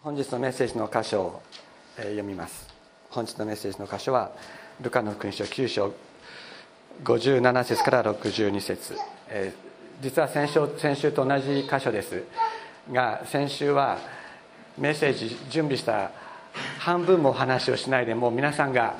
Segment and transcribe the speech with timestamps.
[0.00, 1.42] 本日のメッセージの箇所を
[1.96, 2.68] 読みます。
[3.10, 4.30] 本日のメッセージの箇所は
[4.80, 5.92] ルカの福音書9章
[7.02, 8.94] 57節から62節、
[9.28, 9.52] え、
[10.00, 12.22] 実は先週先週と同じ箇所です。
[12.92, 13.98] が先週は
[14.78, 16.12] メッセージ準備した
[16.78, 18.94] 半分もお話をしないでもう皆さんが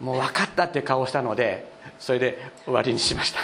[0.00, 3.40] もう分かったって顔をしたのでそれで終わりにしました。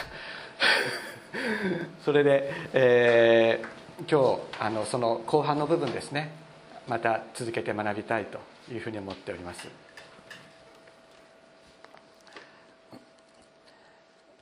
[2.03, 6.44] それで、えー、今日あのその後半の部分ですね。
[6.87, 8.39] また続けて学びたいと
[8.71, 9.69] いうふうに思っております。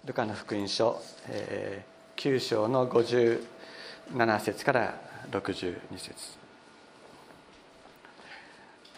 [0.04, 6.14] ルカの福音書、えー、9章の57節から62節。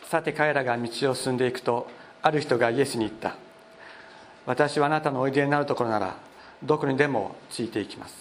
[0.08, 1.86] さて彼らが道を進んでいくと
[2.22, 3.36] ある人がイエスに言った。
[4.46, 6.16] 私はあなたのおいでになるところなら
[6.62, 8.14] どこにでもついていきます。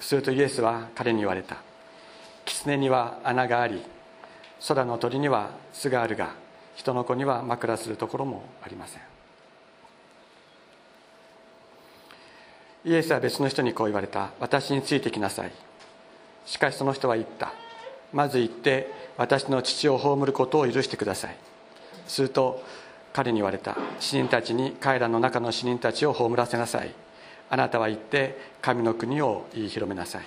[0.00, 1.58] するとイエスは彼に言われた。
[2.44, 3.82] 狐には穴があり
[4.66, 6.34] 空の鳥には巣があるが
[6.74, 9.02] 人の子には枕するところもありません。
[12.84, 14.30] イエスは別の人にこう言われた。
[14.38, 15.50] 私についてきなさい。
[16.44, 17.52] しかしその人は言った。
[18.12, 21.36] まず行って私の父を葬ることを許してください。
[22.06, 22.62] すると
[23.12, 23.76] 彼に言われた。
[23.98, 26.94] 死人たちに彼らの中の死人たちを葬らせなさい。
[27.50, 30.22] あなたは行って神の国を言い広めなさい。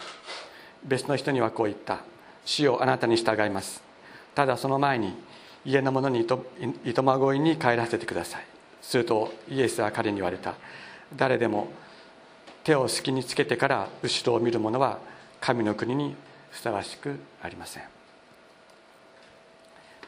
[0.83, 1.99] 別の人にはこう言った。
[2.43, 3.88] 死をあなたに従います。
[4.39, 5.13] ただその前に
[5.65, 8.45] 家の者にいとまごいに帰らせてください。
[8.81, 10.55] するとイエスは彼に言われた。
[11.17, 11.67] 誰でも
[12.63, 14.99] 手を隙につけてから後ろを見る者は
[15.41, 16.15] 神の国に
[16.51, 17.83] ふさわしくありません。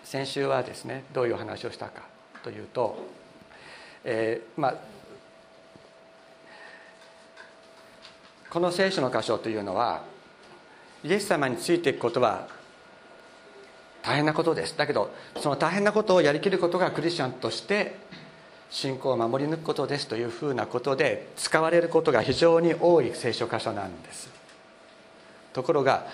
[0.06, 2.04] 先週はですねどういうお話をしたか
[2.42, 3.06] というと、
[4.06, 4.76] えー、まあ
[8.50, 10.04] この聖書の箇所というのは
[11.04, 12.61] イエス様についていくことは
[14.04, 14.78] 大変なことです。
[14.78, 17.96] だけどその大変なことをやりきることがクリスチャンとして
[18.70, 20.08] 信仰を守り抜くことです。
[20.08, 24.30] というふうなことで使われることが非常に多い聖書箇所なんです。
[25.54, 26.08] ところが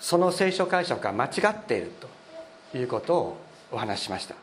[0.00, 1.92] その聖書解釈が間違っている
[2.72, 3.36] ということを
[3.70, 4.34] お話ししました。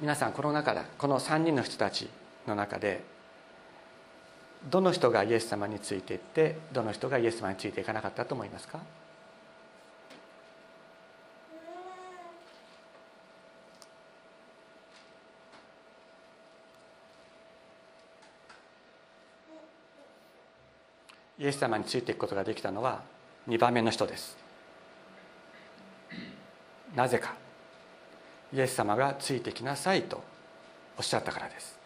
[0.00, 2.08] 皆さんこの中でこの3人の人たち
[2.46, 3.02] の中で
[4.66, 8.80] どの人がイエス様についていってどの人がイエス様についていかなかったと思いますか？
[21.38, 23.00] イエス様についていくことができたのは
[23.48, 24.36] 2番目の人です。
[26.96, 27.36] なぜか。
[28.52, 30.20] イエス様がついてきなさいと
[30.96, 31.77] おっしゃったからです。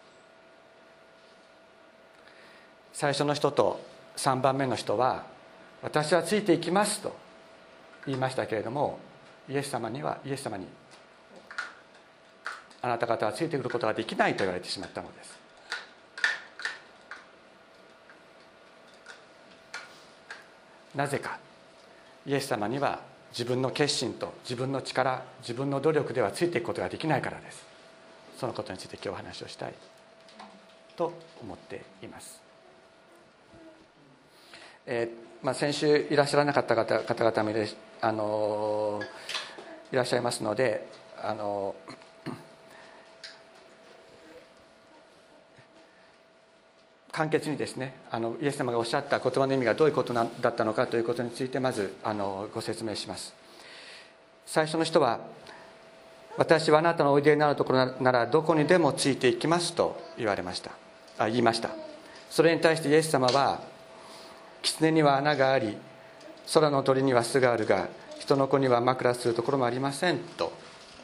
[2.93, 3.81] 最初の人と
[4.17, 5.25] 3番目の人は
[5.81, 7.15] 「私はついていきます」と
[8.05, 8.99] 言いましたけれども
[9.49, 10.67] イエス様にはイエス様に
[12.81, 15.43] 「あなた方はついてくることができない」と言われてしまったのです。
[20.95, 21.39] なぜか
[22.27, 22.99] イエス様には
[23.31, 27.65] 自分の決心と自分の力自分の努力ではついていくことができないからです。
[28.37, 29.73] そのことについて今日お話をしたい
[30.95, 32.52] と思っています。
[34.85, 37.67] えーまあ、先週いらっしゃらなかった方方々もい
[38.01, 39.01] あの
[39.91, 40.87] いらっしゃいますので
[41.21, 41.75] あの
[47.11, 53.33] 簡潔にですねあのイエス様がおっしゃった言葉の意味がどういうことなだったのかということについてまずあのご説明します。
[54.45, 55.19] 最初の人は
[56.35, 60.71] 「私はあなたのおいでになるところならどこにでもついていきます」と言われました。
[61.19, 61.69] あ言いました。
[62.29, 63.72] それに対してイエス様は
[64.63, 65.77] 狐には穴があり
[66.51, 70.51] 空の鳥には巣があるが人の子には枕するところもありませんと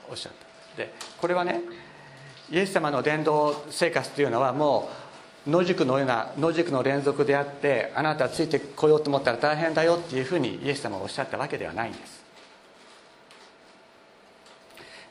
[0.10, 0.32] おっしゃっ
[0.76, 0.78] た。
[0.78, 1.62] でこれはね
[2.50, 4.90] イエス様の伝道生活というのはも
[5.46, 12.24] う野宿のような野宿の連続であってあなたついてこようと思ったら大変だよっていうふうにイエス様がおっしゃったわけではないんです。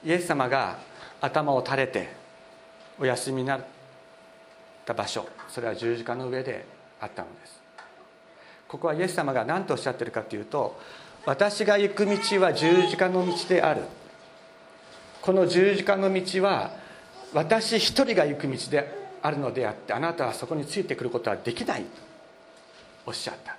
[0.05, 0.79] イエス様が
[1.21, 2.09] 頭を垂れて
[3.01, 3.61] お休みになっ
[4.85, 6.65] た場所それは十字架の上で
[7.01, 7.58] あったのです。
[8.69, 10.79] ここはイエス様が何とおっしゃってるかというと
[11.27, 13.83] 私が行く道は十字架の道である。
[15.21, 16.71] この十字架の道は
[17.35, 21.89] 私一人が行く道であるのであってあなたはそこについてくることはできないと
[23.07, 23.57] おっしゃった。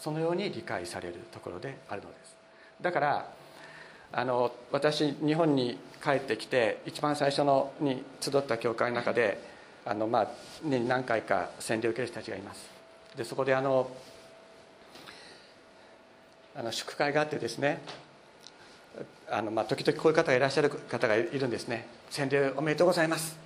[0.00, 2.36] そのように理解されるところであるのです。
[2.80, 3.26] だから
[4.12, 9.40] あの私日本に帰ってきて一番最初のに集った教会の中で
[9.84, 10.28] あの、まあ、
[10.64, 12.71] 年に何回か洗礼を受ける人たちがいます。
[13.16, 13.90] でそこであの
[16.54, 17.80] あの祝会があってですね
[19.30, 21.86] あの、まあ、時々こういう方がいらっしゃる方がいるんですね。
[22.10, 23.36] 洗礼おめでとうございます。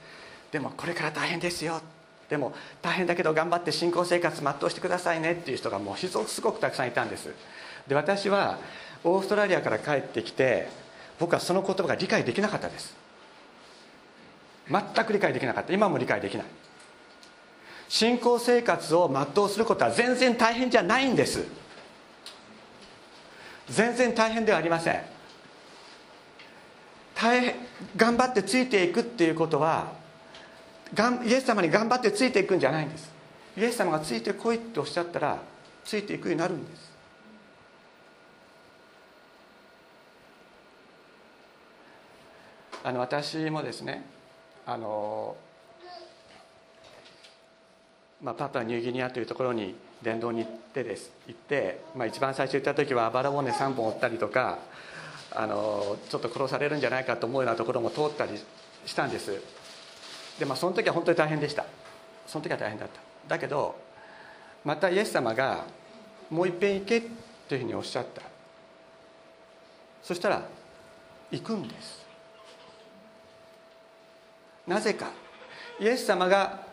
[0.51, 1.81] でもこれから大変ですよ。
[2.29, 2.53] でも
[2.83, 5.33] 大変だけど頑張って信仰生活全うしてくださいね。
[5.33, 7.33] っていう人がもうすごくたくさんいたんです。
[7.87, 8.59] で私は
[9.05, 10.69] オーストラリアから帰ってきて
[11.21, 12.97] 僕はその言葉が理解できなかったです。
[14.69, 15.73] 全く理解できなかった。
[15.73, 16.47] 今も理解できない。
[17.89, 21.45] 信仰生活を全うすることは全然大変じゃないんです。
[23.69, 25.03] 全然大変ではありません。
[27.15, 27.55] 大変
[27.97, 29.93] 頑張ってついていくっていうことは
[31.25, 33.11] イエス様に頑張ってついていくんじゃないんです。
[33.57, 35.39] イエス様がついてこいっておっしゃったら
[35.85, 36.93] ついていくようになるんです。
[42.85, 44.05] あの私もですね
[44.65, 45.37] あの、
[48.23, 51.11] まあ、パパニューギニアというところに伝道に行ってです。
[51.27, 54.59] 行って、まあ、一番最初行った時はあばら骨3本折ったりとか
[55.33, 58.33] あのちょっと殺されるんじゃないかと思うようなところも通ったり
[58.87, 59.43] したんです。
[60.39, 61.67] でまあその時は本当に大変でした。
[62.27, 63.01] その時は大変だった。
[63.29, 63.77] だけど
[64.65, 65.65] またイエス様が
[66.31, 67.03] もういっぺん行け
[67.49, 68.23] というふうにおっしゃった。
[70.03, 70.43] そしたら
[71.31, 72.07] 行くんです。
[74.67, 75.11] なぜか。
[75.79, 76.66] イエス様が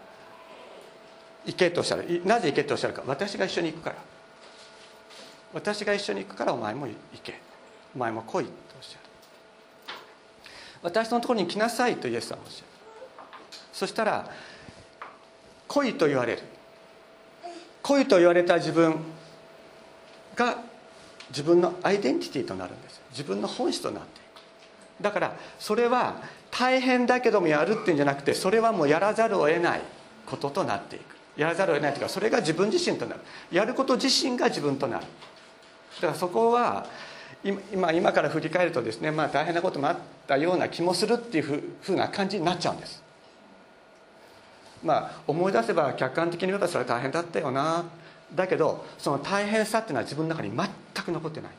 [1.45, 2.21] 行けとおっしゃる。
[2.25, 3.03] なぜ行けとおっしゃるか。
[3.05, 3.95] 私が一緒に行くから。
[5.53, 7.39] 私が一緒に行くからお前も行け。
[7.95, 8.99] お前も来いとおっしゃる。
[10.81, 12.67] 私のところに来なさいとイエス様おっしゃる。
[13.71, 14.29] そしたら
[15.67, 16.41] 来いと言われる。
[17.81, 18.95] 来いと言われた自分
[20.35, 20.57] が
[21.29, 23.01] 自分のアイデンティティとなるんです。
[23.11, 24.21] 自分の本質となってい
[24.99, 25.03] く。
[25.03, 26.15] だからそれは
[26.51, 29.81] 大変だけどもやるっていうんじゃなくてそれはもうやらざるを得ない
[30.25, 31.22] こととなっていく。
[31.35, 33.21] やらざるを得ないというかそれが自分自身となる。
[33.51, 35.05] やること自身が自分となる。
[35.95, 36.85] だからそこは
[37.71, 39.97] 今今から振り返るとですね、まあ、大変なこともあっ
[40.27, 43.03] たような気もするっていうふうな感じになっちゃうんです。
[44.83, 47.85] まあ思い出せば客観的に言えばそれは大変だったよな。
[48.33, 51.51] だけどその大変さっていうのは自分の中に全く残ってない。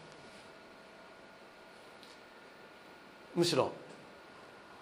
[3.35, 3.73] むしろ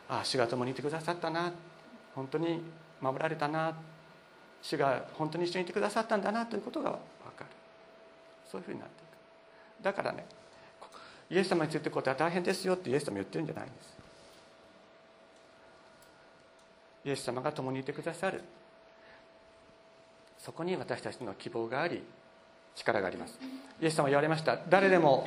[0.08, 1.52] ああ主が共にいてくださったな。
[2.14, 2.62] 本当に
[3.00, 3.74] 守られたな。
[4.62, 6.98] 主が本当に一緒にいてくださったんだなということが分
[7.36, 7.46] かる。
[8.50, 9.06] そういうふうになってい
[9.82, 9.84] く。
[9.84, 10.24] だからね
[11.28, 13.96] イエス様についていくことは大変ですよってイエス様言ってるんじゃないんです。
[17.04, 18.42] イエス様が共にいてくださる。
[20.38, 22.02] そこに私たちの希望があり
[22.74, 23.38] 力があります。
[23.80, 24.58] イエス様は言われました。
[24.68, 25.26] 誰でも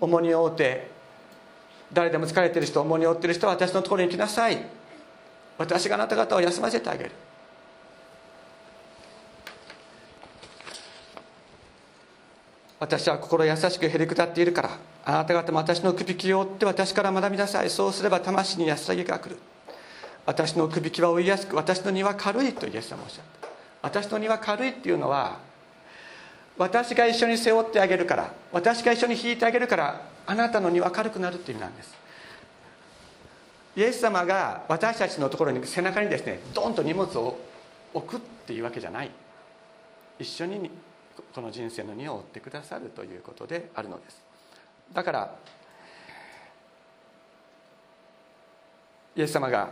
[0.00, 0.90] 重荷を負うて
[1.92, 4.58] 誰でも疲れてる人重荷を負ってる人は私のところに来なさい。
[5.58, 7.12] 私があなた方を休ませてあげる。
[12.86, 14.70] 私は心優しくへりくだっているから
[15.04, 17.70] あなた方も私のくびきを追って私から学びなさい。
[17.70, 19.38] そうすれば魂に安らぎが来る。
[20.24, 23.48] 私のくびきは追いやすく私の荷は軽いとイエス様おっしゃった。
[23.82, 25.38] 私の荷は軽いっていうのは
[26.56, 31.94] 私が一緒に背負ってあげるから私が一緒に引いてあげるからあなたの荷は軽くなるっていう意味なんです。
[33.76, 37.36] イエス様が私たちのところに背中にですねドンと荷物を
[37.92, 39.10] 置くっていうわけじゃない。
[40.18, 40.70] 一緒に
[41.36, 44.24] この人生の荷を負ってくださるということであるのです。
[44.94, 45.36] だから
[49.14, 49.68] イエス様が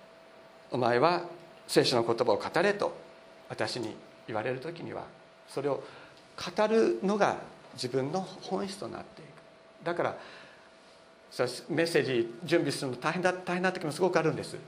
[0.70, 1.22] 「お前は
[1.66, 2.94] 聖書の言葉を語れ」と
[3.48, 5.04] 私に言われる時には
[5.48, 5.82] それを
[6.36, 7.38] 語るのが
[7.72, 9.28] 自分の本質となっていく。
[9.84, 10.10] だから
[11.70, 14.58] メッセージ準備するの大変だ大変な時もすごくあるんです。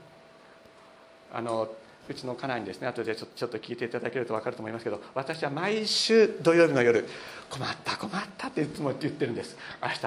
[1.31, 1.69] あの
[2.07, 7.05] うちの家内にですね後でちょちょっと聞いていただけると分かると思いますけど私は毎週土曜日の夜
[7.49, 9.57] 「困った困った」っていつも言ってるんです。
[9.81, 9.99] 明日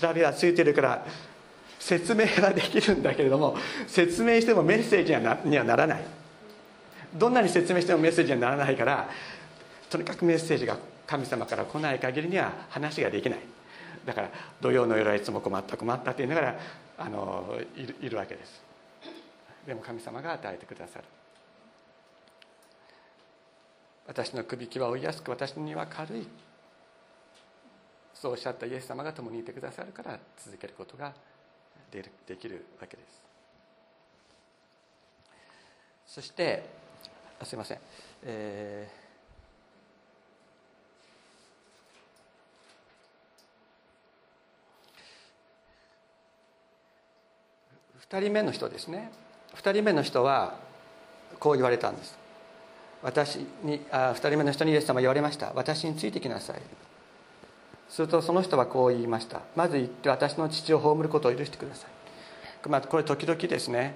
[0.00, 1.06] 調べはついてるから
[1.78, 5.14] 説明はできるんだけれども説明してもメッセージ
[5.48, 6.02] にはならない。
[7.14, 9.08] どんなに説明してもメッセージにはならないから
[9.88, 10.76] とにかくメッセージが
[11.06, 13.40] 神様から来ない限りには話ができない。
[14.04, 16.58] だから土曜の夜はいつも困った困ったって言いながら
[16.98, 18.67] あのいるいるわけです。
[19.68, 21.04] でも神様が与えてくださる。
[24.06, 26.26] 私のくびきは追いやすく私には軽い。
[28.14, 31.12] そうおっしゃったイエス様が共にいてくださるから続けることが
[31.90, 32.02] で
[32.36, 33.22] きるわけです。
[36.06, 36.64] そして
[37.38, 37.78] あすいません、
[38.22, 49.27] えー、2人目の人ですね。
[49.58, 50.54] 2人目の人は
[51.38, 52.16] こう言われたんです。
[53.02, 55.52] 私にあ2人目の人にイエス様言われました。
[55.54, 56.60] 私についてきなさい。
[57.88, 59.40] するとその人はこう言いました。
[59.56, 63.94] まず行って私の父を葬ることを許してください、まあ、これ時々ですね。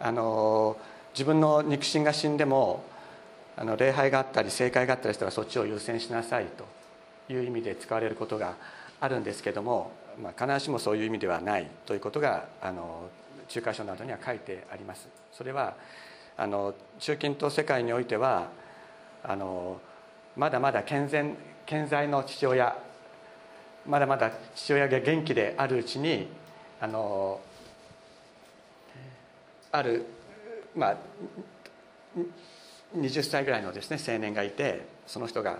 [0.00, 0.76] あの
[1.12, 2.84] 自分の肉親が死んでも
[3.56, 8.54] あの礼拝があったり正解があったりしたらそっちを優先しなさいという意味で使われることが
[9.00, 9.90] あるんですけども、
[10.22, 13.08] まあ、必ずしもそういう意味ではないということがあの
[13.48, 15.08] 中華書などには書いてあります。
[15.32, 15.74] それは
[16.36, 18.50] あの中近東世界においては
[19.24, 19.80] あの
[20.36, 21.36] まだまだ健全
[21.66, 22.76] 健在の父親
[23.86, 26.28] まだまだ父親が元気であるうちに
[26.80, 27.40] あの
[29.72, 30.06] ある
[30.76, 30.96] まあ
[32.96, 35.58] 20歳ぐらいのですね青年がいてその人が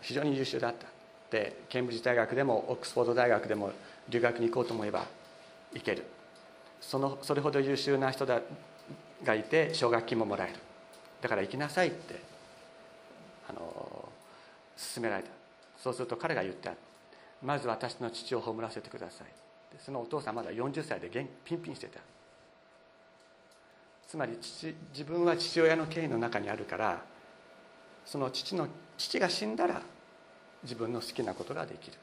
[0.00, 0.86] 非常に優秀だった。
[1.30, 3.72] でケンブリッジ大学でもオックスフォード大学でも
[4.08, 5.04] 留学に行こうと思えば
[5.74, 6.04] 行ける。
[6.80, 8.40] そのそれほど優秀な人だ
[9.24, 10.54] がいて奨学金ももらえる。
[11.20, 12.20] だから行きなさいって
[13.48, 14.08] あの
[14.94, 15.30] 勧められた。
[15.78, 16.74] そうすると彼が言った
[17.42, 19.26] まず私の父を葬らせてください。
[19.78, 21.08] そのお父さんまだ40歳で
[21.44, 22.00] ピンピンしてた。
[24.08, 27.02] つまり父自分は父親の権威の中にあるから
[28.04, 29.82] その父の父が死んだら
[30.62, 31.96] 自分の好きなことができる。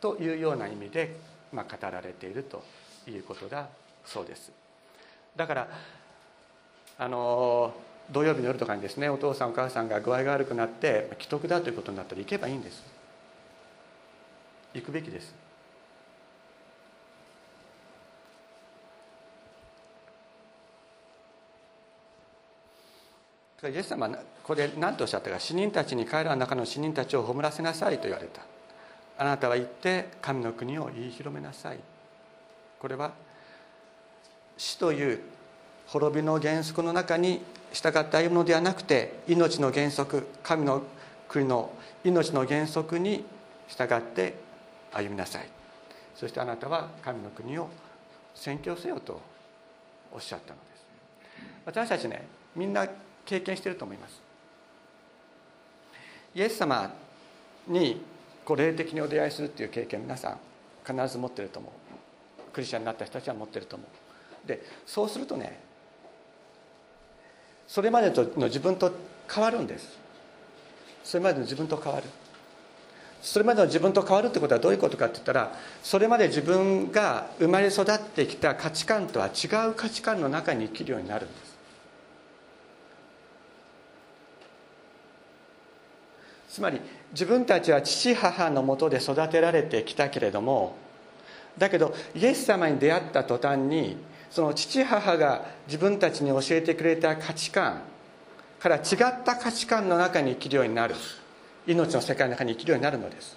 [0.00, 1.16] というような意味で、
[1.52, 2.62] まあ、語られていると。
[3.08, 3.68] いうことだ
[4.04, 4.52] そうです。
[5.36, 5.68] だから
[6.98, 7.72] あの
[8.10, 12.82] 土曜日の夜とかにですねお父さんお母さんが具合が悪くなって既得だということになったら行けばいいんです。
[14.74, 15.34] 行くべきです。
[23.62, 28.42] イエス様はこれ何とおっしゃったか死人たちに彼らの中の死人たちを葬らせなさいと言われた。
[29.18, 31.78] あなたは行って神の国を言い広めなさい。
[32.80, 33.12] これは
[34.56, 35.20] 死という
[35.86, 37.40] 滅びの原則の中に
[37.72, 40.82] 従って歩むのではなくて命の原則神の
[41.28, 41.70] 国の
[42.04, 43.24] 命の原則に
[43.68, 44.34] 従って
[44.92, 45.48] 歩みなさい。
[46.16, 47.68] そしてあなたは神の国を
[48.34, 49.20] 宣教せよと
[50.12, 50.84] おっしゃったのです。
[51.66, 52.86] 私たちねみんな
[53.24, 54.20] 経験してると思います。
[56.34, 56.92] イエス様
[57.66, 58.00] に
[58.44, 60.38] こう霊的にお出会いするっていう経験皆さん
[60.86, 61.79] 必ず持ってると思う。
[62.52, 63.84] クリスチャンになった人たちは持ってると思
[64.44, 64.48] う。
[64.48, 65.60] でそうするとね
[67.66, 68.92] それまでの自分と
[69.32, 69.98] 変わるんです。
[71.04, 72.06] それまでの自分と変わる。
[73.22, 81.50] それまでの自分と変わるってことはどういうことかって言ったらそれまで自分が生まれ育ってきた価値観とは違う価値観の中に生きるようになるんです。
[86.48, 86.80] つまり
[87.12, 90.74] 自分たちは父母のもとで育てられてきたけれども
[91.58, 93.96] だけどイエス様に出会った途端に
[94.30, 97.82] その父母が自分たちに教えてくれた価値観
[98.58, 100.94] から違った価値観の中に生きるようになる。
[101.66, 103.36] 命の世界の中に生きるようになるのです。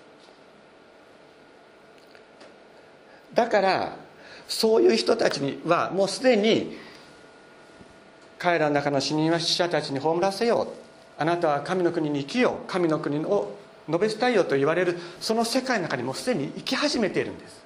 [3.33, 3.95] だから
[4.47, 6.77] そういう人たちにはもうすでに
[8.37, 10.67] 彼らの中の死人は死者たちに葬らせよう。
[11.17, 12.69] あなたは神の国に生きよう。
[12.69, 13.55] 神の国を
[13.87, 17.63] 述べ伝えようと言われるその世界の中にもうすでに生き始めているんです。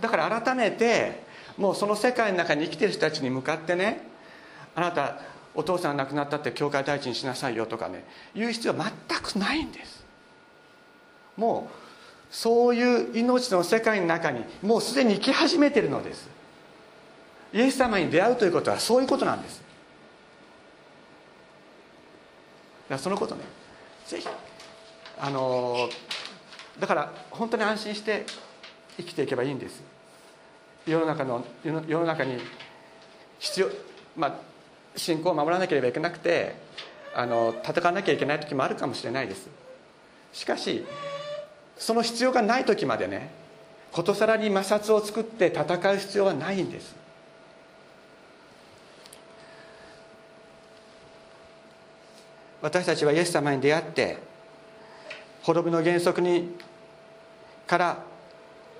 [0.00, 1.24] だから改めて
[1.56, 4.02] もうその世界の中に生きてる人たちに向かってね
[4.74, 5.20] あなた
[5.54, 8.04] お父さん亡くなったって教会大臣しなさいよとかね
[8.34, 10.04] 言う必要は全くないんです。
[11.36, 16.28] もうそういう命の世界の中にもうすでに生き始めてるのです。
[17.52, 19.60] イエス様に出会うということはそういうことなんです。
[22.90, 23.42] らそのことね
[24.06, 24.28] ぜひ
[25.18, 25.88] あの
[26.78, 28.24] だから本当に安心して
[29.00, 29.82] 生きていけばいいんです。
[30.86, 32.38] 世の中の世の中に
[33.38, 33.68] 必要
[34.16, 34.34] まあ
[34.96, 36.56] 信仰を守らなければいけなくて
[37.14, 39.48] あの戦わなきゃいけない時もあるかもしれないです。
[40.32, 40.84] しかし
[41.76, 43.30] その必要がない時までね
[43.92, 46.94] ことさらに摩擦を作って戦う必要はないんです。
[52.62, 54.18] 私たちはイエス様に出会って
[55.42, 56.56] 滅びの原則に
[57.66, 58.09] から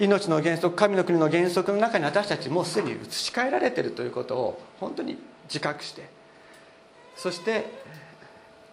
[0.00, 6.08] 命の原則神の国の原則の中に私たちもうすでに移し替えられてるということを本当に自覚して
[7.16, 7.66] そして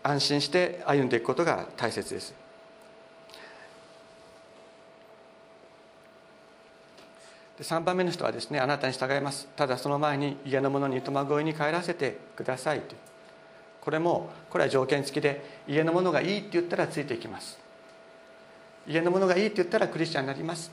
[0.03, 2.33] 安心して歩んでいくことが大切です。
[7.57, 9.49] で3番目の人はですねあなたに従います。
[9.57, 12.95] ただその前に家の者に苫小に帰らせてくださいと。
[13.81, 17.59] これもこれは条件付きで家のものがいいって言ったらついていきます。
[18.87, 20.71] 家のものがいいって言ったらクリスチャンになります。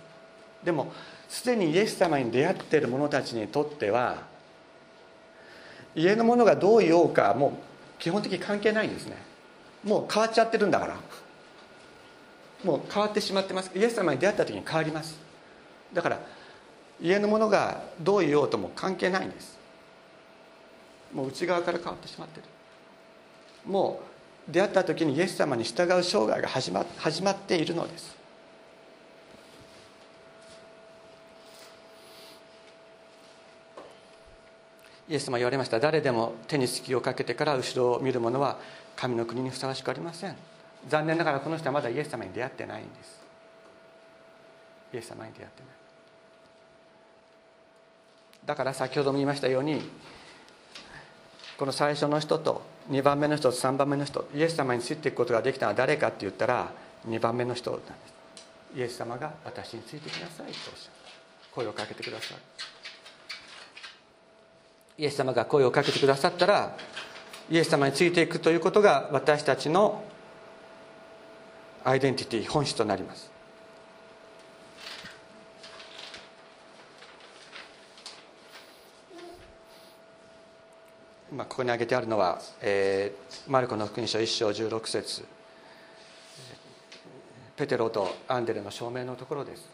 [0.64, 0.92] でも
[1.28, 4.22] すでにイエス様に出会っている者たちにとっては
[5.94, 7.52] 家のものがどう言おうかもう
[7.98, 9.16] 基本的に関係ないんですね。
[9.84, 10.96] もう変わっちゃってるんだから。
[12.64, 13.70] もう変わってしまってます。
[13.74, 15.18] イエス様に出会った時に変わります。
[15.92, 16.18] だから
[17.00, 19.58] 家のものがどう言おうとも関係ないんです。
[21.12, 22.46] もう内側から変わってしまってる。
[23.66, 24.00] も
[24.48, 28.13] う出会った時にイエス様に従う生涯が始ま始まっているのです。
[35.08, 35.78] イエス様言われました。
[35.80, 38.58] 誰でも手に隙をかけてから後ろを見る者は
[38.96, 40.36] 神の国にふさわしくありません。
[40.88, 43.20] 残念ながらこの人はまだイエス様に出会ってないんです。
[44.94, 45.70] イエス様に出会ってない。
[48.46, 49.80] だから先ほども言いましたように
[51.56, 56.70] この最初の人と2番目の人と3番目の人イエス様についていくことができたのは誰かって言ったら
[57.08, 58.14] 2番目の人なんです。
[58.76, 60.74] イエス様が私についてきなさいとおっしゃる
[61.54, 62.73] 声をかけてください。
[64.96, 66.76] イエス様が声をかけてくださったら
[67.50, 70.04] イエス様についていくということが私たちの
[71.84, 73.30] アイデンティティ本質となります。
[81.30, 85.24] まあ、ここに挙げてあるのは、えー、マルコの福音書1章16節。
[87.56, 89.68] ペテロとアンデレの証明のところです。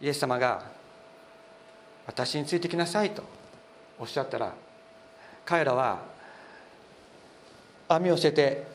[0.00, 0.64] イエス様が
[2.06, 3.22] 「私についてきなさい」と。
[3.98, 4.52] おっしゃったら
[5.44, 6.00] 彼らは
[7.88, 8.66] 網を捨てて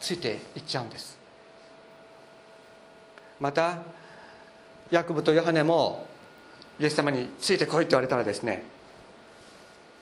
[0.00, 1.18] ついていっちゃうんです。
[3.40, 3.78] また
[4.90, 6.06] ヤクブとヨハネも
[6.80, 8.64] イエス様についてこいと言われたらですね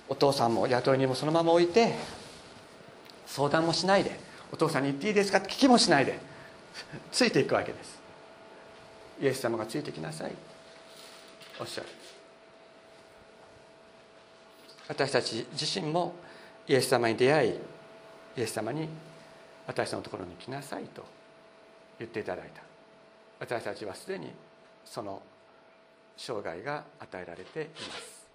[0.09, 1.95] お父さんも雇い人もそのまま置いて
[3.27, 4.19] 相談もしないで
[4.53, 5.39] お父さんに言っていいですか？
[5.39, 6.19] って聞きもしないで
[7.11, 7.99] ついていくわけです。
[9.21, 10.33] イエス様がついてきなさい。
[11.59, 11.89] おっしゃる。
[14.89, 16.15] 私たち自身も
[16.69, 17.51] イエス様に出会い
[18.37, 18.89] イエス様に
[19.67, 21.05] 私のところに来なさいと
[21.99, 22.63] 言っていただいた。
[23.41, 24.31] 私たちはすでに
[24.85, 25.21] その
[26.17, 28.27] 生涯が与えられています。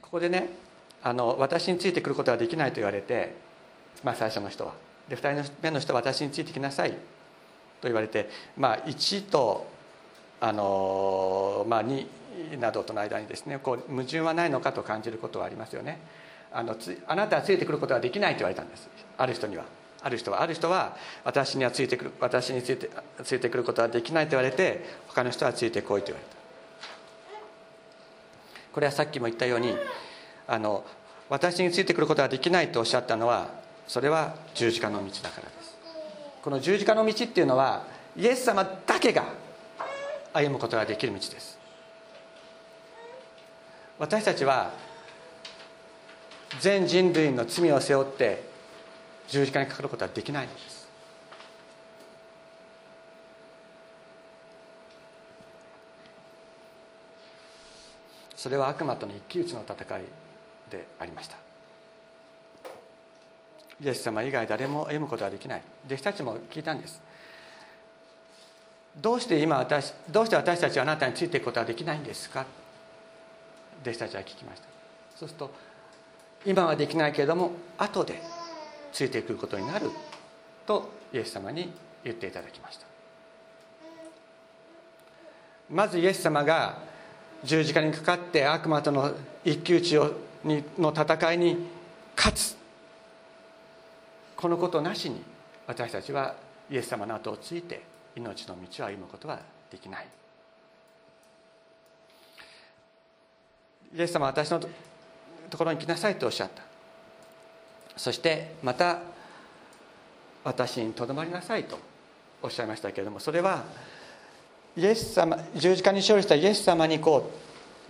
[0.00, 0.48] ここでね
[1.02, 3.34] あの私についてくることはできないと言われて、
[4.04, 4.74] まあ、最初の人は。
[5.08, 6.96] で2人目の人は私についてきなさいと
[7.82, 9.66] 言われて、まあ、1と
[10.40, 12.06] あの、まあ、2
[12.58, 16.00] などとの間にですねこう矛盾はないのかと感じることはありますよね。
[16.52, 18.88] あのつあなたはついてくることはできないと言われたんです。
[19.16, 19.64] ある人には。
[20.02, 20.42] ある人は。
[20.42, 22.90] ある人は私にはついてくる私について
[23.24, 26.36] ついてくることはできないと言われて他の人はついてこいと言われた。
[28.72, 29.76] これはさっきも言ったように
[30.46, 30.84] あの
[31.28, 33.48] 私についてくることはできないとおっしゃったのは
[33.86, 35.76] それは十字架の道だからです。
[36.42, 37.84] この十字架の道っていうのは
[38.16, 39.24] イエス様だけが
[40.34, 41.61] 歩むことができる道です。
[44.02, 44.72] 私たちは
[46.58, 48.42] 全人類の罪を背負って
[49.28, 50.88] 十字架にかかることはできないのです。
[58.34, 60.02] それは悪魔との一騎打ちの戦い
[60.68, 61.36] でありました。
[63.80, 65.62] イエス様以外誰も歩むことはできない。
[65.86, 67.00] 弟子たちも聞いたんです。
[69.00, 72.44] どうして今私どうして私たちはあなたについていくことはできないんですか？
[73.82, 74.68] 弟子たちは聞きました。
[75.16, 75.50] そうすると
[76.44, 78.20] 今はできないけれども後で
[78.92, 79.90] ついてくることになる
[80.66, 82.86] とイエス様に言っていただきました。
[85.70, 86.78] まずイエス様が
[87.44, 89.12] 十字架にかかって悪魔との
[89.44, 90.12] 一騎打ちを
[90.44, 91.68] にの戦いに
[92.16, 92.56] 勝つ。
[94.36, 95.22] このことなしに
[95.66, 96.34] 私たちは
[96.70, 97.82] イエス様の後をついて
[98.16, 99.40] 命の道を歩むことは
[99.70, 100.06] できない。
[103.94, 104.60] イエス様は私の
[105.50, 106.62] ところに来なさいとおっしゃった。
[107.96, 109.00] そしてまた
[110.44, 111.78] 私にとどまりなさいと
[112.42, 113.64] おっしゃいましたけれどもそれは
[114.76, 117.30] イエス様十字架に勝利したイエス様にこ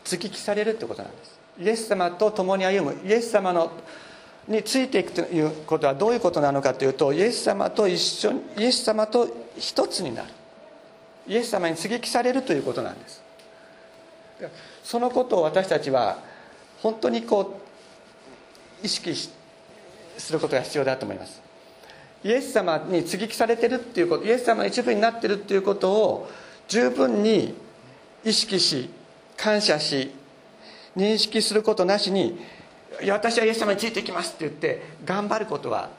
[0.04, 1.40] う突き記されるということなんです。
[1.60, 3.70] イエス様と共に歩むイエス様の
[4.48, 10.28] についていくということはどういうことなのかというとイエス様と一緒にイエス様と一つになる。
[11.28, 13.22] イエス様に接ぎ木されるということなんです。
[14.82, 16.18] そのことを私たちは
[16.80, 17.60] 本当にこ
[18.82, 19.14] う意識
[20.18, 21.40] することが必要だと思います。
[22.24, 26.30] イエス様に接ぎ木されてるっていうことイエス様の一部になってるっていうことを
[26.68, 27.54] 十分に
[28.24, 28.90] 意識し
[29.36, 30.12] 感謝し
[30.96, 32.38] 認識することなしに
[33.08, 35.90] 私はイエス様についていきますって言って頑張ることは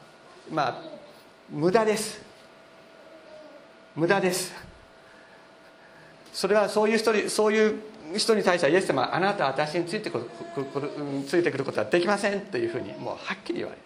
[0.50, 0.82] まあ
[1.50, 2.22] 無駄です。
[3.96, 4.54] 無駄です。
[6.32, 10.26] それはそういう人にそういう人に対してはイエス様あなたは私についてくる
[11.28, 13.82] ついてくることはできませんというふうにもうはっきり言われる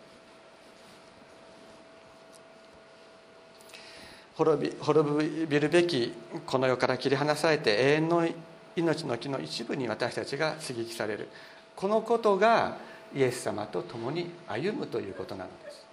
[4.36, 6.14] 滅び滅びるべき
[6.46, 8.28] この世から切り離されて永遠の
[8.76, 11.28] 命の木の一部に私たちが接ぎ木される
[11.76, 12.78] このことが
[13.16, 15.88] イエス様と共に歩むということなのです。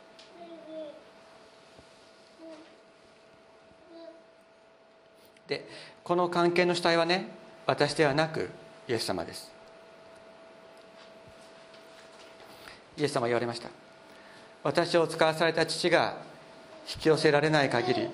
[5.46, 5.68] で
[6.02, 8.50] この関係の主体はね私ではなく
[8.88, 9.50] イエス様です。
[12.96, 13.68] イエス様言われました。
[14.62, 16.16] 私を使わされた父が
[16.88, 18.08] 引き寄せられない限り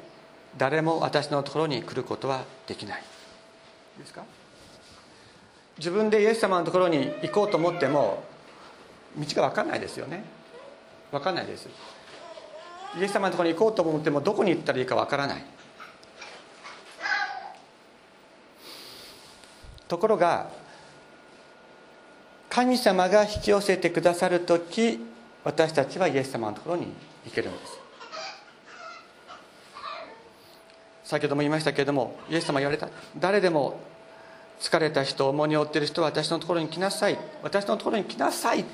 [0.56, 3.02] 誰も私のところに来ることはできない。
[3.98, 4.22] ですか？
[5.78, 8.22] 自分でイエス様のところに行こうと思っても
[9.16, 10.24] 道が分かんないですよね。
[11.10, 11.68] 分かんないです。
[12.98, 15.44] イエス様のところに行こうと思ってもどこに行ったらいいか分からない。
[19.90, 20.48] ところが
[22.48, 25.00] 神様が引き寄せてくださる時
[25.42, 26.86] 私たちはイエス様のところに
[27.24, 27.80] 行けるんです。
[31.02, 33.80] 先ほども言いましたけれどもイエス様言われた誰でも
[34.60, 37.18] 疲れた人重荷を負っている人は私のところに来なさい。
[37.42, 38.64] 私のところに来なさい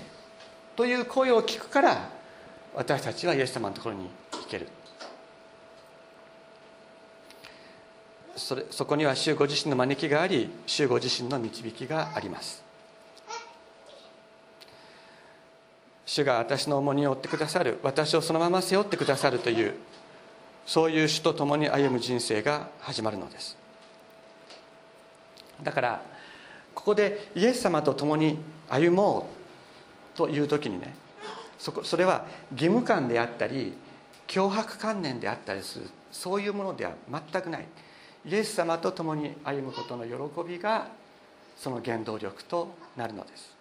[0.77, 2.11] という声を聞くから
[2.75, 4.69] 私たちはイエス様のところに行ける。
[8.47, 12.63] それそこには主ご自身の招きがあり主ご自身の導きがあります。
[16.05, 19.75] 主が私の重荷を負ってくださる私をそのまま背負ってくださるという
[20.65, 23.57] そういう主と共に歩む人生が始まるのです。
[25.65, 26.03] だから
[26.73, 29.29] ここでイエス様と共に歩も
[30.15, 30.95] うという時にね
[31.59, 33.73] そこそれは義務感であったり
[34.29, 37.67] 脅迫観念であったりするそういうものでは全くない。
[38.27, 40.89] イエス様と共に歩むことの喜びが
[41.57, 43.57] その原動力となるのです。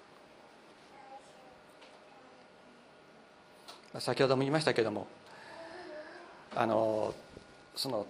[3.99, 5.08] 先ほども言いましたけども
[6.54, 7.13] あの
[7.75, 8.06] その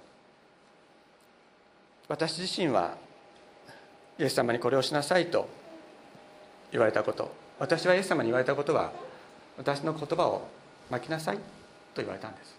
[2.08, 2.96] 私自身は
[4.18, 5.48] イエス様にこれをしなさいと
[6.72, 8.94] 言われたこと私はイエス様に言われたことは
[9.58, 10.48] 私の言葉を
[10.89, 11.41] 巻きなさいと
[11.98, 12.56] 言われたんです。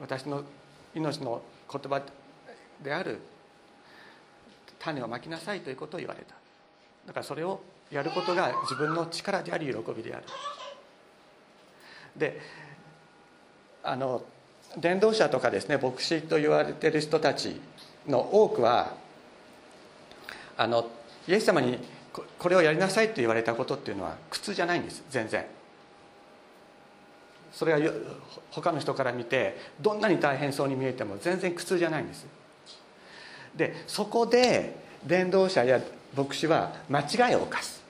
[0.00, 0.42] 私の
[0.94, 2.02] 命の言葉
[2.82, 3.18] である。
[4.78, 6.34] 種をまきなさいということを言われた。
[7.06, 7.60] だからそれを
[7.90, 10.24] やることが自分の力であり喜びである。
[12.16, 12.40] で
[13.82, 14.22] あの
[14.76, 17.60] 伝道者とかですね牧師と言われてる人たち
[18.06, 18.94] の多くは
[20.56, 20.88] あの
[21.28, 21.78] イエス様に
[22.38, 25.44] これをやりなさいと言われたことっていうのは苦痛じゃないんです全然。
[27.52, 27.92] それは
[28.50, 32.26] 他の人から見てどんなに大変そうに見えても全然苦痛じゃないんです。
[33.56, 35.80] でそこで伝道者や
[36.16, 37.82] 牧師は間違いを犯す。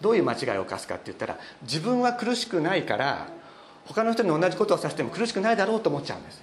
[0.00, 3.28] どういう間違いを犯すかって言ったら自分は苦しくないから
[3.84, 6.42] 他の人に同じことをさせても苦しくないだろうと思っちゃうんです。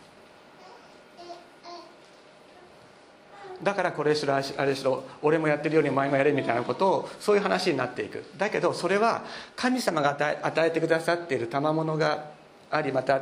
[3.63, 8.23] だからこれしろあれしろ俺もやってるようにお前もやれみたいなことをそういう話になっていく。
[8.37, 9.23] だけどそれは
[9.55, 10.11] 神様が
[10.43, 12.25] 与えてくださっている賜物が
[12.69, 13.21] ありまた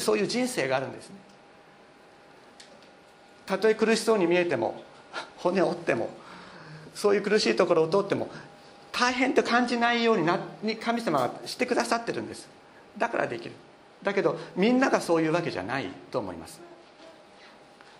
[0.00, 1.25] そういう人生があるんですね。
[3.46, 4.82] たとえ苦しそうに見えても
[5.38, 6.10] 骨折っても
[6.94, 8.28] そういう苦しいところを通っても
[8.92, 12.48] 大変と感じないようになに神様はしてくださってるんです。
[12.96, 13.52] だからできる。
[14.02, 16.60] だけどみんながそういうわけじゃないと思います。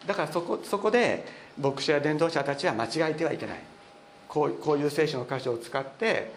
[0.06, 1.26] だからそこそこで
[1.60, 3.58] 牧師や伝道者たちは間違えてはいけない。
[4.28, 6.32] こうこういう聖書の箇所を使って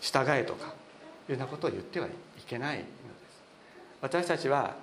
[0.00, 0.66] 従えとか
[1.28, 2.10] いうようなことを言ってはい
[2.46, 2.92] けないのです。
[4.00, 4.74] 私たちは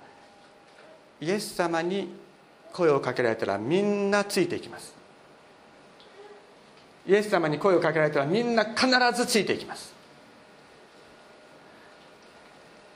[1.20, 2.14] イエス様に
[2.72, 4.94] 声をかけられたらみんなついていきます。
[7.06, 9.92] イエス様に声をかけられたらみんな必ずついていきます。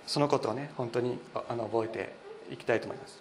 [0.06, 2.12] そのことをね本当にあの覚えて
[2.52, 3.20] いきたいと思います。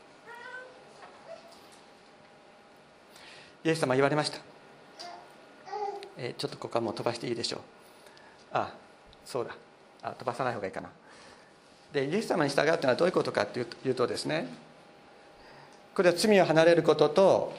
[3.63, 4.39] イエス様言われました、
[6.17, 7.61] え、ちょっとここはもう飛ばしていいでしょう。
[8.51, 8.73] あ
[9.25, 9.55] そうだ。
[10.01, 10.89] あ飛ばさない方がいいかな。
[11.93, 14.47] でイエス様に従うというのはどういうことかというとですね
[15.95, 17.53] これは罪を離れることと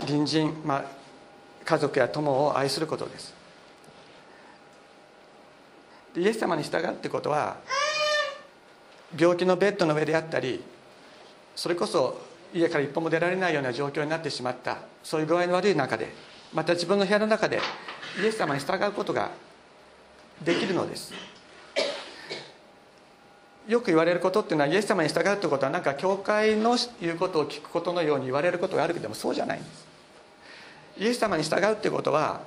[0.00, 0.84] 隣人、まあ、
[1.64, 3.34] 家族や友を愛することです。
[6.16, 7.56] イエス様に従うってことは
[9.18, 10.62] 病気のベッドの上であったり
[11.56, 12.20] それこそ
[12.52, 16.12] 家から一歩も出られないような状況になってしまったそういう具合の悪い中で
[16.52, 17.60] また自分の部屋の中で
[18.22, 19.30] イエス様に従うことが
[20.44, 21.14] できるのです。
[23.68, 29.86] よく言われることっていうのはイエス様に従うってことはなんか教会の言うことを聞くことのように言われることがあるけどもそうじゃないんです。
[30.98, 32.40] イエス様に従うってことは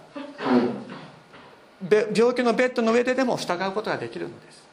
[1.89, 4.63] 病気のベッドの上ででも従うことができるのです。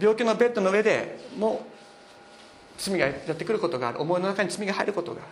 [0.00, 1.66] 病気のベッドの上でも
[2.78, 4.00] 罪がやってくることがある。
[4.00, 5.30] 思いの中に罪が入ることがある。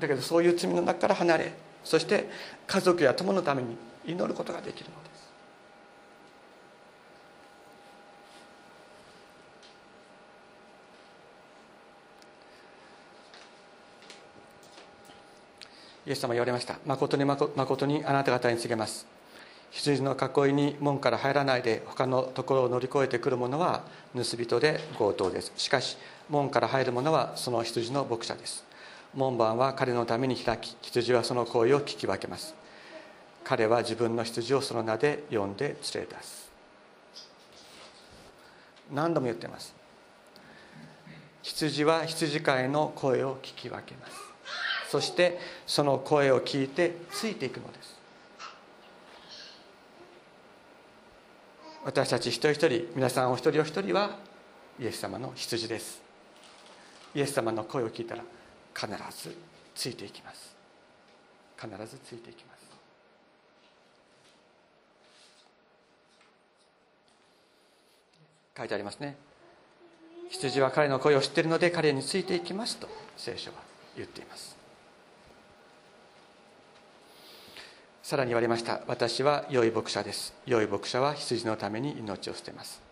[0.00, 2.28] だけどそういう罪の中から離れそして
[2.66, 5.06] 家族や友のために祈ることができるので。
[5.06, 5.09] す
[16.10, 16.76] イエス様言われました。
[16.86, 19.06] 誠に誠にあなた方に告げます。
[19.70, 25.52] 羊の囲いに門から入らないで他のところを乗り越えてくる者は盗人で強盗です。
[25.56, 25.96] しかし
[26.28, 28.64] 門から入る者はその羊の牧者です。
[29.14, 32.56] 門番は彼のために開き羊はその声を聞き分けます。
[33.44, 36.50] 彼は自分の羊をその名で呼んで連れ出す。
[38.90, 39.72] 何度も言ってます。
[41.42, 44.29] 羊は羊飼いの声を聞き分けます。
[44.90, 47.96] そしてその声を聞いてついていくのです。
[51.84, 54.18] 私たち一人一人皆さんお一人お一人は
[54.80, 56.02] イエス様の羊です。
[57.14, 58.24] イエス様の声を聞いたら
[58.74, 58.88] 必
[59.22, 59.36] ず
[59.76, 60.56] ついていきます。
[61.56, 62.60] 必ずついていきます。
[68.58, 69.14] 書いてありますね。
[70.30, 73.58] 羊は彼の声を知っているので彼についていきますと聖書は
[73.96, 74.59] 言っています。
[78.10, 78.80] さらに言われました。
[78.88, 80.34] 私は良い牧者です。
[80.44, 82.82] 良い牧者は羊のために命を捨てます。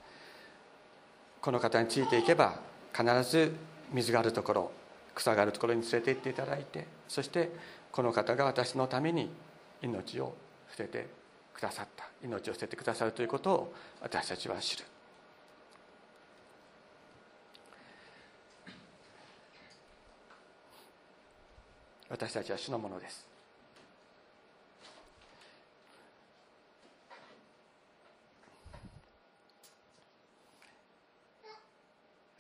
[1.41, 2.61] この方についていけば
[2.97, 3.53] 必ず
[3.93, 4.71] 水があるところ
[5.17, 7.51] 草があるところに連れて行っていただいてそして
[7.91, 9.29] この方が私のために
[9.83, 10.37] 命を
[10.71, 11.09] 捨てて
[11.53, 12.05] くださった。
[12.23, 14.85] 命を捨ててくださるということを私たちは知る。
[22.09, 23.28] 私たちは主のものです。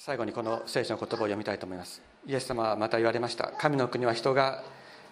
[0.09, 2.01] 最後にこの聖書の言葉を読みたいと思います。
[2.27, 3.53] イエス様はまた言われました。
[3.59, 4.62] 神の国は人が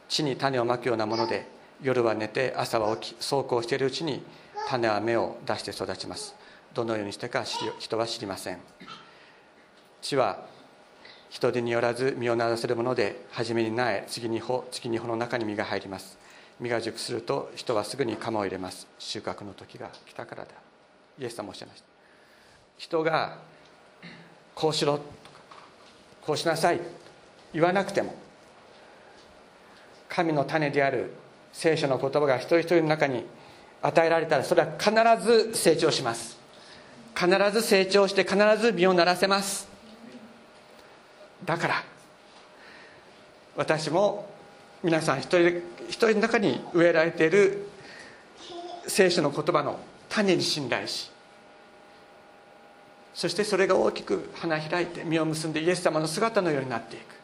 [0.09, 1.47] 地に種をまくようなもので
[1.83, 4.23] 夜は寝て朝は起きそうこうしているうちに
[4.71, 6.35] 種は芽を出して育ちます。
[6.73, 7.45] どのようにしてか
[7.79, 8.59] 人は知りません。
[10.01, 10.47] 地は
[11.29, 16.17] 人手によらず実をならせるもので初めに苗次に穂次に穂の中に実が入ります。
[16.59, 18.89] 実が熟すると人はすぐに釜を入れます。
[18.99, 20.53] 収穫の時が来たからだ。
[21.19, 21.87] イエス様おっしゃいました。
[22.79, 23.56] 人が
[24.57, 24.95] こうしろ。
[24.95, 25.05] とか
[26.23, 26.81] こうしなさい。
[27.53, 28.15] 言わなくても。
[30.09, 31.13] 神の種である
[31.53, 33.25] 聖書の言葉が一人一人の中に
[33.83, 34.91] 与えられたらそれは必
[35.23, 36.39] ず成長します。
[37.15, 39.69] 必ず成長して必ず実をならせます。
[41.45, 41.85] だから
[43.57, 44.27] 私も
[44.83, 47.69] 皆さん一人一人の中に植えられている
[48.87, 51.11] 聖書の言葉の種に信頼し
[53.17, 57.17] そしてそれが大きく花開いて実を結んでイエス様の姿のようになっていく。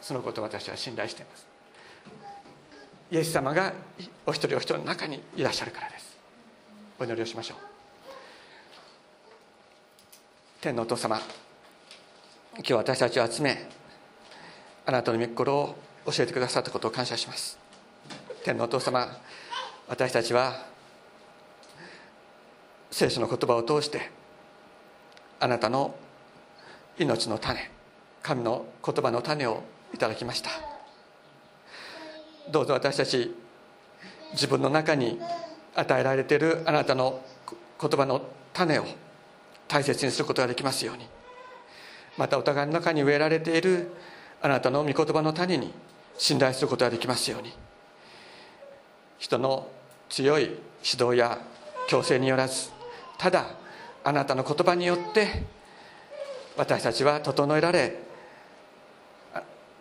[0.00, 1.46] そのことを私は信頼しています。
[3.10, 3.74] イエス様が
[4.24, 6.16] お一人お一人の中にいらっしゃるからです。
[6.98, 7.58] お祈りをしましょう。
[10.62, 11.20] 天のお父様
[12.54, 13.68] 今日私たちを集め
[14.86, 17.58] あなたの御心を教えてくださったことを感謝します。
[18.44, 19.06] 天のお父様
[19.88, 20.64] 私たちは
[22.90, 24.16] 聖書の言葉を通して
[25.40, 25.94] あなたの
[26.98, 27.70] 命の種
[28.22, 29.62] 神の言葉の種を
[29.94, 30.50] いただきました。
[32.50, 33.34] どうぞ私たち
[34.32, 35.20] 自分の中に
[35.74, 37.20] 与えられているあなたの
[37.80, 38.22] 言葉の
[38.52, 38.84] 種を
[39.68, 41.06] 大切にすることができますように。
[42.16, 43.92] またお互いの中に植えられている
[44.42, 45.72] あなたの御言葉の種に
[46.16, 47.52] 信頼することができますように。
[49.18, 49.68] 人の
[50.08, 51.38] 強い指導や
[51.88, 52.70] 強制によらず
[53.18, 53.46] ただ
[54.04, 55.44] あなたの言葉によって
[56.56, 58.00] 私たちは整えられ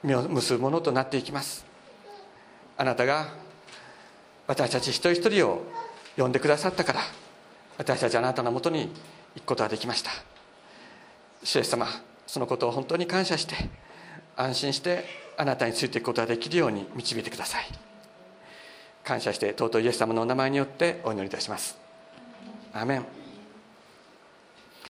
[0.03, 1.65] 実を結ぶものとなっていきます。
[2.77, 3.33] あなたが
[4.45, 5.63] 私たち一人一人を
[6.15, 7.01] 呼んでくださったから
[7.77, 8.91] 私たちあなたのもとに
[9.35, 10.11] 行くことができました。
[11.43, 11.87] 主イエス様
[12.25, 13.55] そのことを本当に感謝して
[14.35, 15.05] 安心して
[15.37, 17.65] あなたについていくことができるように導いてください。
[19.03, 21.77] 感謝して尊いイエス様のお名前によってお祈りいたします。
[22.73, 23.26] アメン。